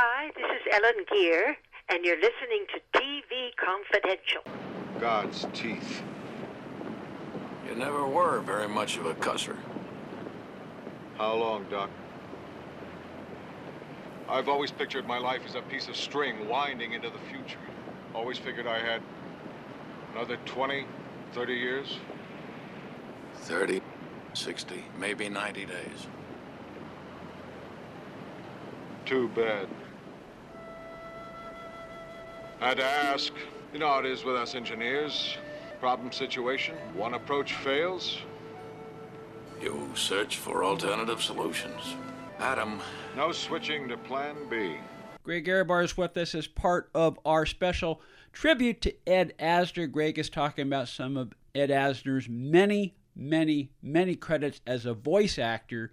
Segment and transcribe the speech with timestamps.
[0.00, 1.56] Hi, this is Ellen Gear,
[1.88, 4.42] and you're listening to TV Confidential.
[5.00, 6.02] God's teeth.
[7.68, 9.56] You never were very much of a cusser.
[11.16, 11.90] How long, Doc?
[14.28, 17.58] I've always pictured my life as a piece of string winding into the future.
[18.14, 19.02] Always figured I had
[20.14, 20.86] another 20,
[21.32, 21.98] 30 years.
[23.38, 23.82] 30,
[24.32, 26.06] 60, maybe 90 days.
[29.04, 29.66] Too bad.
[32.60, 33.32] Had to ask.
[33.72, 35.36] You know how it is with us engineers.
[35.78, 38.18] Problem situation, one approach fails.
[39.62, 41.94] You search for alternative solutions.
[42.40, 42.80] Adam,
[43.16, 44.76] No switching to plan B.
[45.22, 48.00] Greg Ehrbar is with us as part of our special
[48.32, 49.90] tribute to Ed Asner.
[49.90, 55.38] Greg is talking about some of Ed Asner's many, many, many credits as a voice
[55.38, 55.92] actor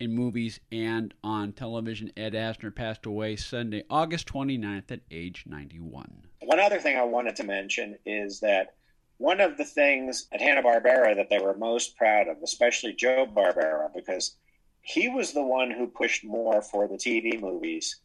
[0.00, 2.12] in movies and on television.
[2.16, 6.26] Ed Asner passed away Sunday, August 29th at age 91.
[6.42, 8.74] One other thing I wanted to mention is that
[9.18, 13.92] one of the things at Hanna-Barbera that they were most proud of, especially Joe Barbera,
[13.94, 14.36] because
[14.80, 18.00] he was the one who pushed more for the TV movies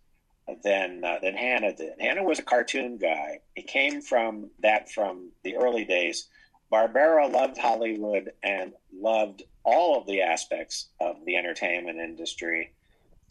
[0.63, 1.93] than uh, than Hanna did.
[1.99, 3.39] Hanna was a cartoon guy.
[3.53, 6.27] He came from that from the early days.
[6.71, 12.73] Barbera loved Hollywood and loved all of the aspects of the entertainment industry.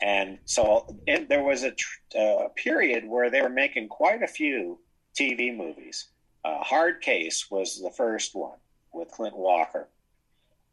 [0.00, 4.78] And so there was a tr- uh, period where they were making quite a few
[5.18, 6.08] TV movies.
[6.44, 8.58] Uh, Hard Case was the first one
[8.92, 9.88] with Clint Walker.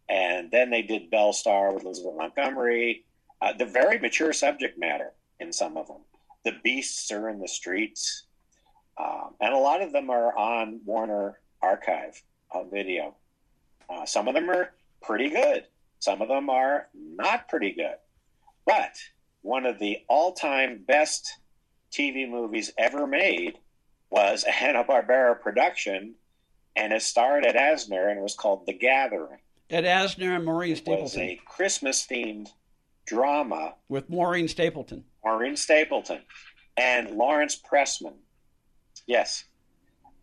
[0.08, 3.06] And then they did Belle Starr with Elizabeth Montgomery.
[3.42, 6.02] Uh, the very mature subject matter in some of them.
[6.44, 8.26] The Beasts are in the streets.
[8.98, 13.16] Um, and a lot of them are on Warner Archive on video.
[13.90, 15.66] Uh, some of them are pretty good.
[16.00, 17.96] Some of them are not pretty good.
[18.66, 18.96] But
[19.42, 21.40] one of the all time best
[21.92, 23.60] TV movies ever made
[24.10, 26.16] was a Hanna-Barbera production,
[26.76, 29.40] and it starred Ed Asner, and it was called The Gathering.
[29.70, 31.00] Ed Asner and Maureen Stapleton.
[31.00, 32.50] It was a Christmas-themed
[33.08, 33.76] drama.
[33.90, 35.06] With Maureen Stapleton.
[35.24, 36.22] Maureen Stapleton
[36.78, 38.16] and Lawrence Pressman.
[39.08, 39.46] Yes,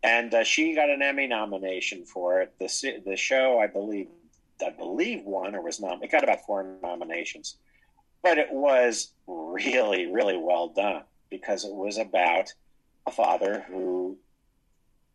[0.01, 2.53] and uh, she got an Emmy nomination for it.
[2.59, 4.07] The the show, I believe,
[4.61, 6.03] I believe won or was nom.
[6.03, 7.57] It got about four nominations,
[8.21, 12.53] but it was really, really well done because it was about
[13.05, 14.17] a father who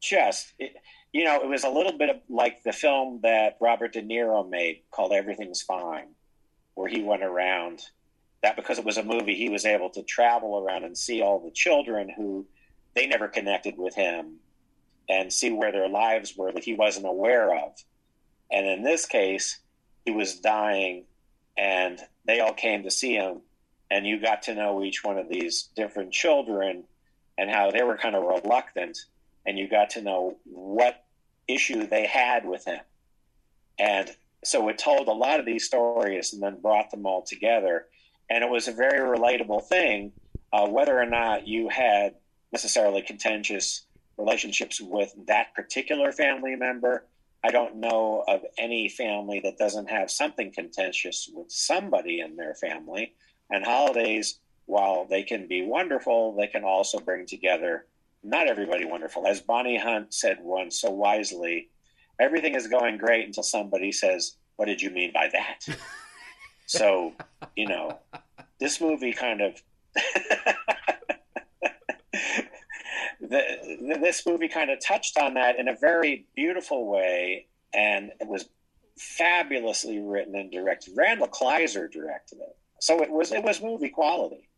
[0.00, 0.74] just, it,
[1.12, 4.48] you know, it was a little bit of like the film that Robert De Niro
[4.48, 6.08] made called Everything's Fine,
[6.74, 7.80] where he went around.
[8.42, 11.40] That because it was a movie, he was able to travel around and see all
[11.40, 12.46] the children who
[12.94, 14.36] they never connected with him
[15.08, 17.72] and see where their lives were that he wasn't aware of.
[18.50, 19.58] And in this case,
[20.04, 21.04] he was dying
[21.56, 23.40] and they all came to see him.
[23.90, 26.84] And you got to know each one of these different children
[27.36, 28.98] and how they were kind of reluctant.
[29.46, 31.04] And you got to know what
[31.46, 32.80] issue they had with him.
[33.78, 34.10] And
[34.44, 37.86] so it told a lot of these stories and then brought them all together.
[38.30, 40.12] And it was a very relatable thing,
[40.52, 42.14] uh, whether or not you had
[42.52, 47.04] necessarily contentious relationships with that particular family member.
[47.44, 52.54] I don't know of any family that doesn't have something contentious with somebody in their
[52.54, 53.14] family.
[53.50, 57.86] And holidays, while they can be wonderful, they can also bring together
[58.22, 59.26] not everybody wonderful.
[59.26, 61.68] As Bonnie Hunt said once so wisely,
[62.20, 65.78] everything is going great until somebody says, What did you mean by that?
[66.66, 67.14] so,
[67.56, 67.98] you know,
[68.58, 69.62] this movie kind of.
[73.28, 78.28] the, this movie kind of touched on that in a very beautiful way, and it
[78.28, 78.48] was
[78.98, 80.94] fabulously written and directed.
[80.96, 84.48] Randall Kleiser directed it, so it was it was movie quality,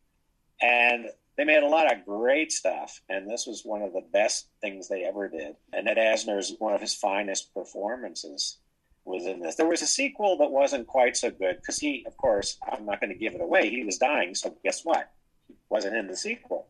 [0.62, 3.00] and they made a lot of great stuff.
[3.08, 5.56] And this was one of the best things they ever did.
[5.72, 8.58] And Ed Asner's one of his finest performances
[9.04, 9.54] was in this.
[9.54, 13.00] There was a sequel that wasn't quite so good because he, of course, I'm not
[13.00, 13.70] going to give it away.
[13.70, 15.10] He was dying, so guess what?
[15.48, 16.68] He wasn't in the sequel.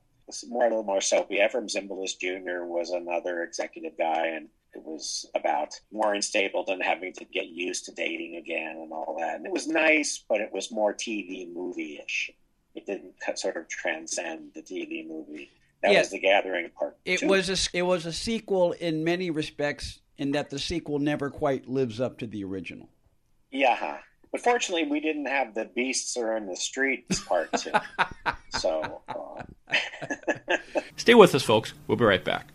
[0.49, 1.39] More a little more soapy.
[1.39, 2.65] Efrem Zimbalist Jr.
[2.65, 7.93] was another executive guy, and it was about Maureen Stapleton having to get used to
[7.93, 9.37] dating again and all that.
[9.37, 12.31] And it was nice, but it was more TV movie-ish.
[12.75, 15.51] It didn't sort of transcend the TV movie.
[15.83, 15.99] That Yeah.
[16.01, 16.99] was the Gathering part.
[17.05, 17.27] It two.
[17.29, 21.67] was a, it was a sequel in many respects, in that the sequel never quite
[21.69, 22.89] lives up to the original.
[23.51, 23.99] Yeah,
[24.33, 27.73] but fortunately, we didn't have the beasts are in the streets part two.
[28.51, 30.57] so uh,
[30.97, 31.73] Stay with us, folks.
[31.87, 32.49] We'll be right back.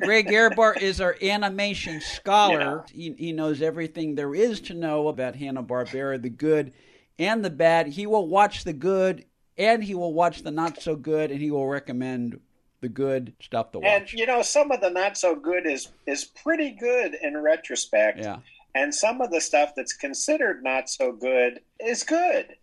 [0.00, 2.84] Greg Ehrbar is our animation scholar.
[2.92, 6.72] He, he knows everything there is to know about Hanna Barbera, the good
[7.18, 7.88] and the bad.
[7.88, 9.24] He will watch the good
[9.58, 12.40] and he will watch the not so good, and he will recommend
[12.80, 14.12] the good stuff to watch.
[14.12, 18.20] And you know, some of the not so good is is pretty good in retrospect.
[18.20, 18.38] Yeah.
[18.78, 22.54] And some of the stuff that's considered not so good is good.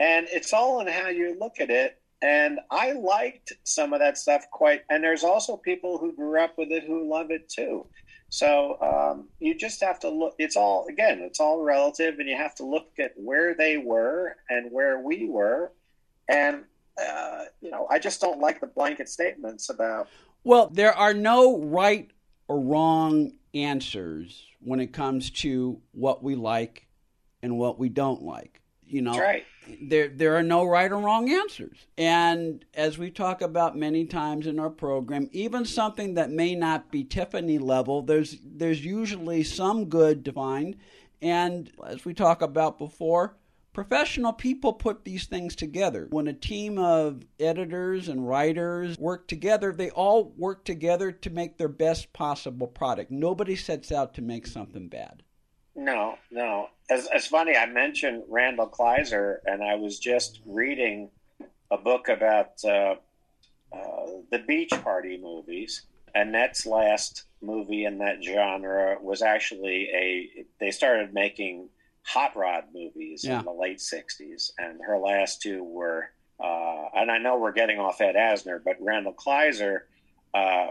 [0.00, 2.00] And it's all in how you look at it.
[2.20, 4.82] And I liked some of that stuff quite.
[4.90, 7.86] And there's also people who grew up with it who love it too.
[8.30, 10.34] So um, you just have to look.
[10.38, 14.36] It's all again, it's all relative, and you have to look at where they were
[14.48, 15.72] and where we were,
[16.28, 16.62] and
[16.96, 20.06] uh, you know, I just don't like the blanket statements about.
[20.44, 22.08] Well, there are no right
[22.46, 26.86] or wrong answers when it comes to what we like
[27.42, 28.60] and what we don't like.
[28.86, 29.44] You know, right.
[29.82, 31.86] there there are no right or wrong answers.
[31.96, 36.90] And as we talk about many times in our program, even something that may not
[36.90, 40.76] be Tiffany level, there's there's usually some good to find.
[41.22, 43.36] And as we talk about before,
[43.72, 46.06] professional people put these things together.
[46.10, 51.56] When a team of editors and writers work together, they all work together to make
[51.56, 53.10] their best possible product.
[53.10, 55.22] Nobody sets out to make something bad.
[55.74, 56.68] No, no.
[56.88, 57.56] It's, funny.
[57.56, 61.10] I mentioned Randall Kleiser, and I was just reading
[61.70, 62.96] a book about uh,
[63.72, 65.82] uh, the Beach Party movies.
[66.14, 70.44] Annette's last movie in that genre was actually a.
[70.58, 71.68] They started making
[72.02, 73.40] hot rod movies Yeah.
[73.40, 76.10] in the late '60s, and her last two were.
[76.42, 79.80] Uh, and I know we're getting off Ed Asner, but Randall Kleiser,
[80.32, 80.68] uh,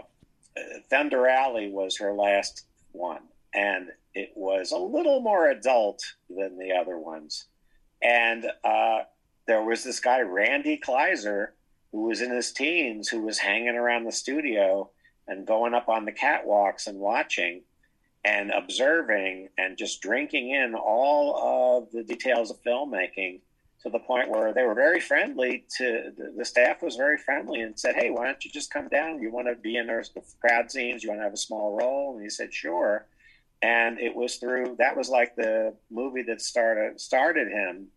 [0.90, 3.22] Thunder Alley was her last one,
[3.54, 7.46] and it was a little more adult than the other ones.
[8.02, 9.02] And uh,
[9.46, 11.54] there was this guy, Randy Kleiser,
[11.92, 14.90] who was in his teens, who was hanging around the studio
[15.28, 17.62] and going up on the catwalks and watching
[18.24, 23.40] and observing and just drinking in all of the details of filmmaking
[23.82, 27.62] to the point where they were very friendly to the, the staff was very friendly
[27.62, 29.22] and said, Hey, why don't you just come down?
[29.22, 30.02] You want to be in our
[30.40, 31.02] crowd scenes?
[31.02, 32.14] You want to have a small role?
[32.14, 33.06] And he said, Sure.
[33.62, 37.88] And it was through that was like the movie that started started him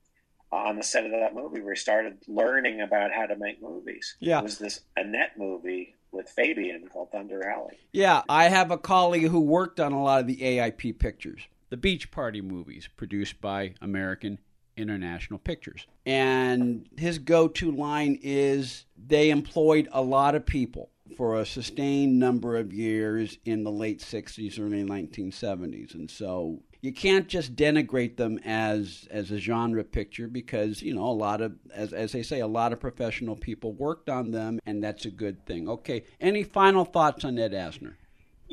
[0.52, 4.16] on the set of that movie where he started learning about how to make movies.
[4.20, 4.40] Yeah.
[4.40, 7.77] It was this Annette movie with Fabian called Thunder Alley.
[7.92, 11.77] Yeah, I have a colleague who worked on a lot of the AIP pictures, the
[11.77, 14.39] Beach Party movies produced by American
[14.77, 15.88] International Pictures.
[16.06, 22.19] And his go to line is they employed a lot of people for a sustained
[22.19, 25.94] number of years in the late 60s, early 1970s.
[25.94, 31.06] And so you can't just denigrate them as as a genre picture because you know
[31.06, 34.59] a lot of as as they say a lot of professional people worked on them
[34.65, 37.95] and that's a good thing okay any final thoughts on ed asner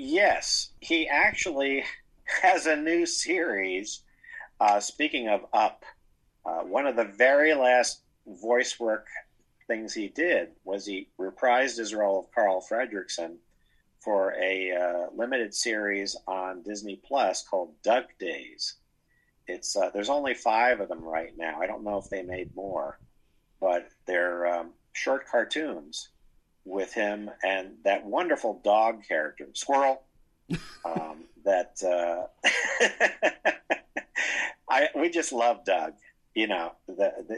[0.02, 1.84] Yes, he actually
[2.42, 4.02] has a new series.
[4.58, 5.84] Uh, speaking of Up,
[6.46, 9.06] uh, one of the very last voice work
[9.66, 13.36] things he did was he reprised his role of Carl Fredrickson
[14.00, 18.76] for a uh, limited series on Disney Plus called Dug Days.
[19.46, 21.60] It's uh, there's only five of them right now.
[21.60, 22.98] I don't know if they made more,
[23.60, 26.10] but they're um, short cartoons
[26.64, 30.02] with him and that wonderful dog character, Squirrel.
[30.82, 32.26] Um, that uh,
[34.70, 35.92] I we just love Doug.
[36.34, 36.72] You know,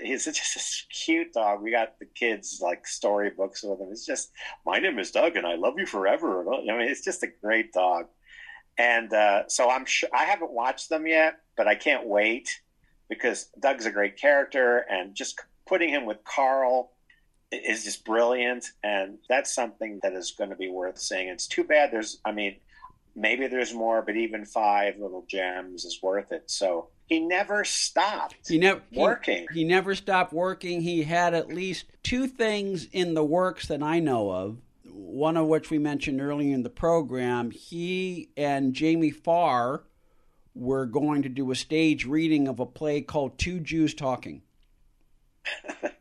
[0.02, 1.62] he's just a cute dog.
[1.62, 3.88] We got the kids like storybooks with him.
[3.90, 4.32] It's just
[4.64, 6.44] my name is Dug and I love you forever.
[6.52, 8.06] I mean, it's just a great dog.
[8.78, 12.48] And uh, so I'm sure I haven't watched them yet, but I can't wait
[13.08, 16.92] because Dug's a great character, and just putting him with Carl
[17.50, 21.28] is just brilliant, and that's something that is going to be worth seeing.
[21.28, 22.56] It's too bad there's, I mean,
[23.14, 26.50] maybe there's more, but even five little gems is worth it.
[26.50, 29.46] So he never stopped he never he- working.
[29.52, 33.98] he never stopped working he had at least two things in the works that i
[33.98, 39.82] know of one of which we mentioned earlier in the program he and jamie farr
[40.54, 44.40] were going to do a stage reading of a play called two jews talking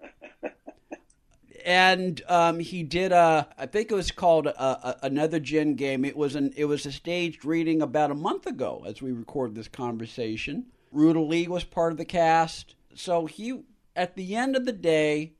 [1.65, 6.05] and um, he did a I think it was called a, a, another gin game.
[6.05, 9.55] It was an it was a staged reading about a month ago as we record
[9.55, 10.67] this conversation.
[10.91, 13.61] Ruta Lee was part of the cast, so he
[13.95, 15.33] at the end of the day,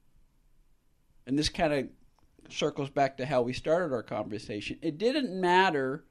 [1.25, 1.87] and this kind of
[2.53, 4.77] circles back to how we started our conversation.
[4.81, 6.05] It didn't matter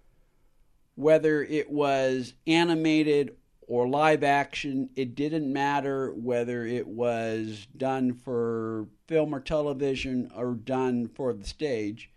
[0.95, 3.37] whether it was animated
[3.71, 4.91] or live action.
[4.97, 11.45] It didn't matter whether it was done for film or television or done for the
[11.45, 12.11] stage.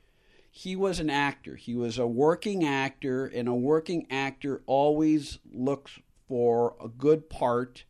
[0.49, 1.55] He was an actor.
[1.55, 7.85] He was a working actor, and a working actor always looks for a good part,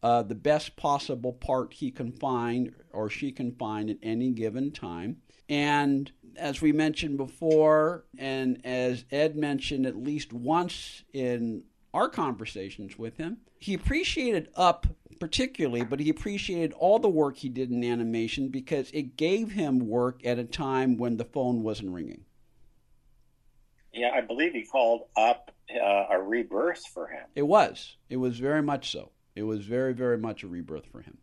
[0.00, 4.70] uh, the best possible part he can find or she can find at any given
[4.70, 5.16] time.
[5.48, 12.98] And as we mentioned before, and as Ed mentioned at least once in our conversations
[12.98, 14.86] with him, he appreciated Up
[15.20, 19.88] particularly, but he appreciated all the work he did in animation because it gave him
[19.88, 22.24] work at a time when the phone wasn't ringing.
[23.92, 27.24] Yeah, I believe he called Up uh, a rebirth for him.
[27.34, 27.96] It was.
[28.10, 29.12] It was very much so.
[29.34, 31.18] It was very, very much a rebirth for him.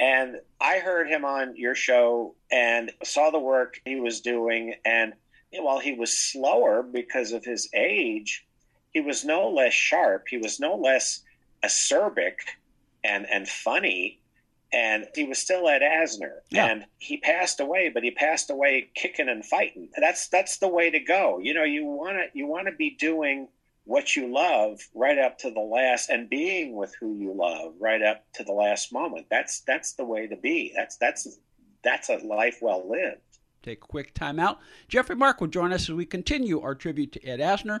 [0.00, 4.74] And I heard him on your show and saw the work he was doing.
[4.84, 5.12] And
[5.52, 8.46] while he was slower because of his age,
[8.92, 10.26] he was no less sharp.
[10.28, 11.22] He was no less
[11.64, 12.36] acerbic
[13.04, 14.20] and, and funny.
[14.72, 16.40] And he was still Ed Asner.
[16.50, 16.66] Yeah.
[16.66, 19.88] And he passed away, but he passed away kicking and fighting.
[19.96, 21.38] That's that's the way to go.
[21.42, 23.48] You know, you wanna you wanna be doing
[23.84, 28.02] what you love right up to the last and being with who you love right
[28.02, 31.38] up to the last moment that's that's the way to be that's that's
[31.82, 33.22] that's a life well lived
[33.62, 34.60] Take a quick time out.
[34.88, 37.80] Jeffrey Mark will join us as we continue our tribute to Ed Asner